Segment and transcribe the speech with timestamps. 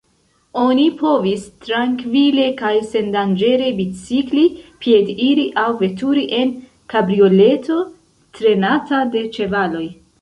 [0.59, 4.45] Oni povis trankvile kaj sendanĝere bicikli,
[4.85, 6.55] piediri aŭ veturi en
[6.95, 7.79] kabrioleto
[8.41, 9.85] trenata de ĉevaloj.